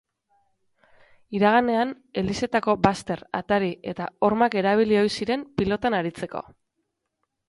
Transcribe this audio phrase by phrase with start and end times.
[1.39, 1.91] Iraganean,
[2.21, 6.43] elizetako bazter, atari eta hormak erabili ohi ziren pilotan aritzeko.